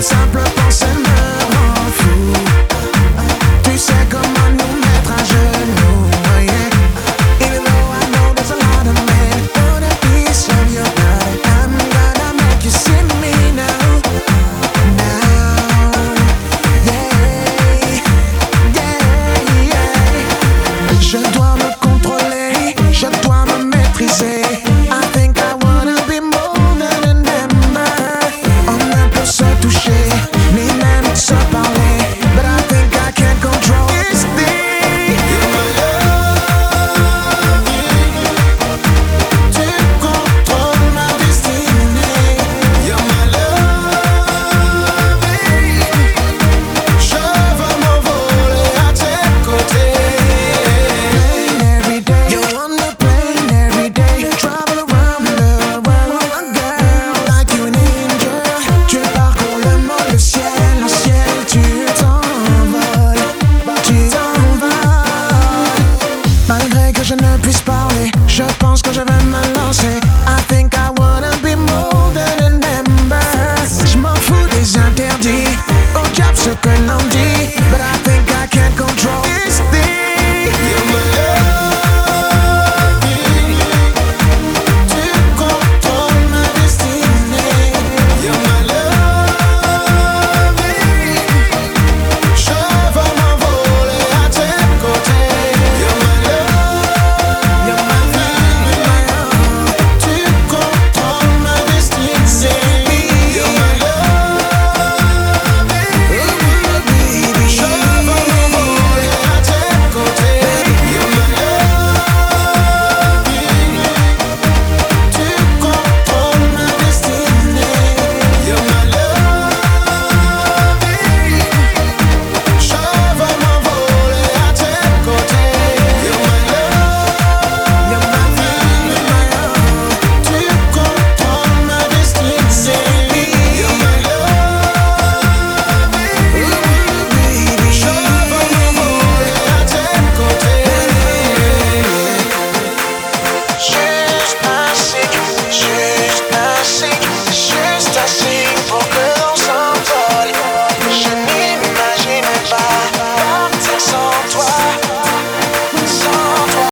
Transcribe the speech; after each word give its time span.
Sabra 0.00 0.47
contrôler, 21.80 22.74
je 22.92 23.06
dois 23.22 23.44
me 23.46 23.64
maîtriser. 23.64 24.37
je 67.08 67.14
ne 67.14 67.38
puisse 67.38 67.62
parler. 67.62 68.10
Je 68.26 68.42
pense 68.58 68.82
que 68.82 68.92
je 68.92 69.00
vais 69.00 69.24
me 69.24 69.42
lancer. 69.54 69.98
I 70.26 70.40
think 70.48 70.74
I 70.74 70.90
wanna 70.98 71.30
be 71.42 71.54
more 71.56 72.12
than 72.12 72.60
a 72.62 72.80
ember. 72.80 73.16
Je 73.86 73.96
m'en 73.96 74.14
fous 74.14 74.46
des 74.50 74.76
interdits. 74.76 75.56
Au 75.94 76.06
diable 76.14 76.36
ce 76.36 76.50
que 76.50 76.68
l'on 76.86 77.02
dit. 77.10 77.17